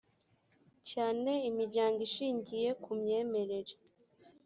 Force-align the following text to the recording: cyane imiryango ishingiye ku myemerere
cyane 0.89 1.31
imiryango 1.49 1.99
ishingiye 2.07 2.69
ku 2.83 2.91
myemerere 3.01 3.73